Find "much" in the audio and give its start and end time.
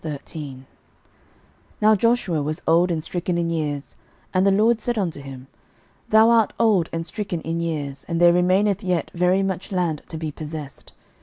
9.43-9.71